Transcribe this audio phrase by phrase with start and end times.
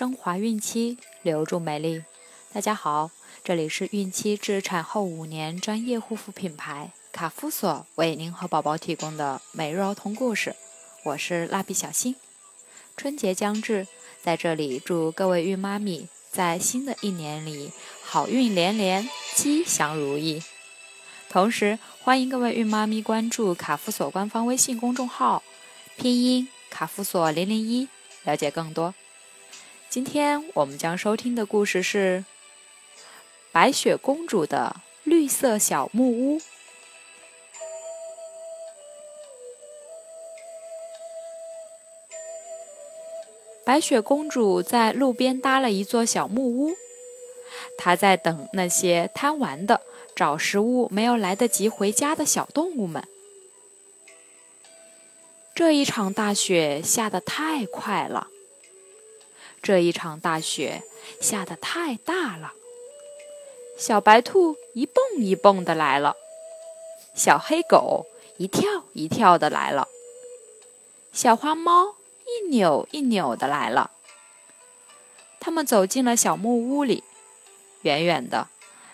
[0.00, 2.02] 升华孕期，留住美丽。
[2.54, 3.10] 大家好，
[3.44, 10.56] 这里是孕期至产后五年专业护肤品牌卡夫索为您和宝宝提供的每日儿童故事。
[11.04, 12.16] 我是蜡笔小新。
[12.96, 13.86] 春节将至，
[14.22, 17.70] 在这里祝各位孕妈咪在新的一年里
[18.02, 20.42] 好运连连，吉祥如意。
[21.28, 25.42] 同时，欢迎各位孕妈咪关注卡夫索官方微信公众号，
[25.98, 27.86] 拼音卡夫索零零一，
[28.24, 28.94] 了解更多。
[29.90, 32.24] 今天我们将收听的故事是
[33.50, 36.38] 《白雪公主的绿色小木屋》。
[43.64, 46.76] 白雪公主在路边搭了一座小木屋，
[47.76, 49.80] 她在等那些贪玩的、
[50.14, 53.02] 找食物没有来得及回家的小动物们。
[55.52, 58.28] 这一场大雪下得太快了。
[59.62, 60.82] 这一场大雪
[61.20, 62.54] 下得太大了，
[63.78, 66.16] 小白兔一蹦一蹦的来了，
[67.14, 68.06] 小黑狗
[68.38, 69.86] 一跳一跳的来了，
[71.12, 73.90] 小花猫一扭一扭的来了。
[75.38, 77.04] 他们走进了小木屋里，
[77.82, 78.48] 远远的，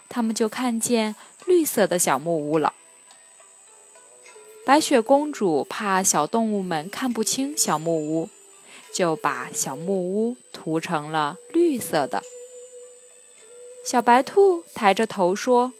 [0.08, 2.74] 他们就看见绿色的小木屋了。
[4.64, 8.28] 白雪公主怕小动物们看不清小木屋。
[8.96, 12.22] 就把小木屋涂成了绿色的。
[13.84, 15.74] 小白兔抬着头说：“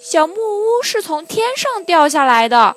[0.00, 2.76] 小木屋是从天上掉下来的。”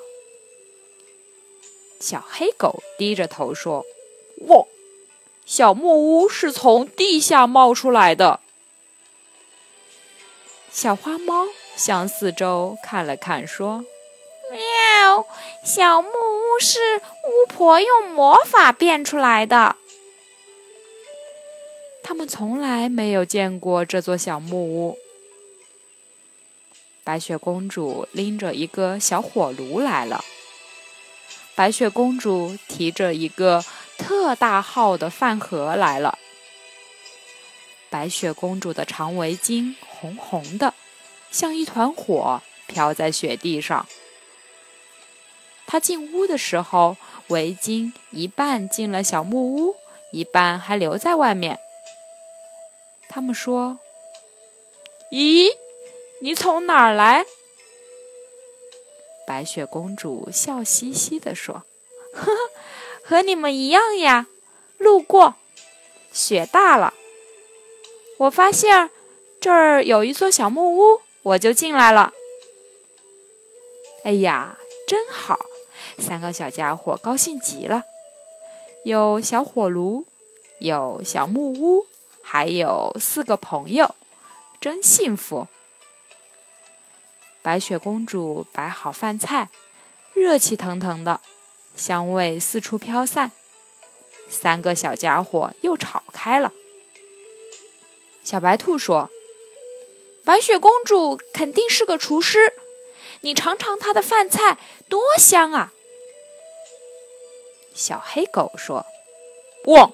[2.00, 3.86] 小黑狗低着头说
[4.48, 4.66] ：“喔，
[5.46, 8.40] 小木屋是从地下冒出来的。”
[10.72, 13.84] 小花猫向四周看了看，说
[14.50, 15.24] ：“喵，
[15.64, 19.76] 小木屋。”是巫婆用魔法变出来的。
[22.02, 24.98] 他们从来没有见过这座小木屋。
[27.04, 30.24] 白雪公主拎着一个小火炉来了。
[31.54, 33.64] 白雪公主提着一个
[33.96, 36.18] 特大号的饭盒来了。
[37.88, 40.74] 白雪公主的长围巾红红的，
[41.30, 43.86] 像一团火，飘在雪地上。
[45.72, 49.76] 他进屋的时候，围巾一半进了小木屋，
[50.10, 51.58] 一半还留在外面。
[53.08, 53.78] 他们说
[55.10, 55.48] ：“咦，
[56.20, 57.24] 你从哪儿来？”
[59.26, 61.62] 白雪公主笑嘻嘻地说
[62.12, 62.36] ：“呵呵，
[63.02, 64.26] 和你们一样呀，
[64.76, 65.36] 路过。
[66.12, 66.92] 雪大了，
[68.18, 68.90] 我发现
[69.40, 72.12] 这儿有一座小木屋，我就进来了。
[74.04, 75.46] 哎呀，真好！”
[76.02, 77.84] 三个小家伙高兴极了，
[78.84, 80.04] 有小火炉，
[80.58, 81.86] 有小木屋，
[82.20, 83.94] 还有四个朋友，
[84.60, 85.46] 真幸福。
[87.40, 89.48] 白雪公主摆好饭菜，
[90.12, 91.20] 热气腾腾的，
[91.76, 93.30] 香味四处飘散。
[94.28, 96.52] 三个小家伙又吵开了。
[98.24, 99.10] 小白兔说
[100.24, 102.52] ：“白雪公主肯定是个厨师，
[103.20, 104.58] 你尝尝她的饭菜，
[104.88, 105.72] 多香啊！”
[107.74, 108.86] 小黑狗说
[109.66, 109.92] ：“汪，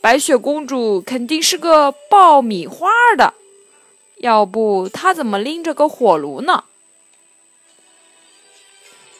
[0.00, 3.34] 白雪公主肯定是个爆米花的，
[4.16, 6.64] 要不她怎么拎着个火炉呢？”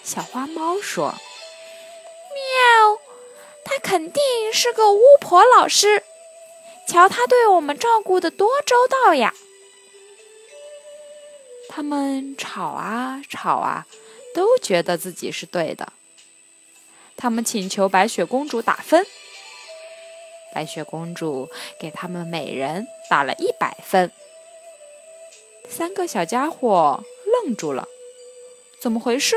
[0.04, 1.14] 小花猫说
[2.34, 2.98] ：“喵，
[3.64, 6.04] 她肯定是个巫婆老师，
[6.86, 9.34] 瞧她对我们照顾的多周到呀！”
[11.68, 13.86] 他们吵啊吵啊，
[14.32, 15.92] 都觉得自己是对的。
[17.16, 19.06] 他们请求白雪公主打分，
[20.52, 21.50] 白雪公主
[21.80, 24.12] 给他们每人打了一百分。
[25.68, 27.02] 三个小家伙
[27.44, 27.88] 愣住了，
[28.78, 29.34] 怎么回事？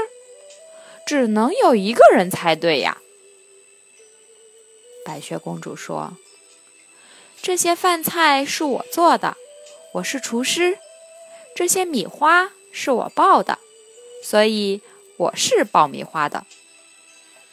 [1.06, 3.01] 只能有一个人猜对呀！
[5.03, 6.18] 白雪公主说
[7.42, 9.38] ：“这些饭菜是我做的，
[9.94, 10.77] 我是厨师。
[11.56, 13.57] 这些米花是我爆的，
[14.24, 14.81] 所以
[15.18, 16.45] 我是爆米花的。”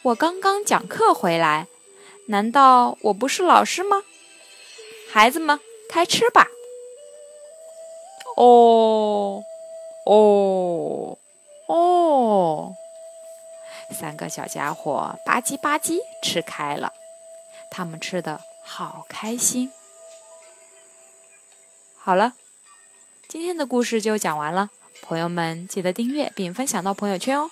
[0.07, 1.67] 我刚刚讲课回来，
[2.27, 4.03] 难道我不是老师吗？
[5.11, 5.59] 孩子们，
[5.89, 6.47] 开吃吧！
[8.37, 9.43] 哦，
[10.05, 11.17] 哦，
[11.67, 12.75] 哦！
[13.91, 16.93] 三个小家伙吧唧吧唧吃开了，
[17.69, 19.73] 他们吃的好开心。
[21.97, 22.31] 好了，
[23.27, 24.69] 今天的故事就讲完了，
[25.01, 27.51] 朋友们记得订阅并分享到朋友圈哦。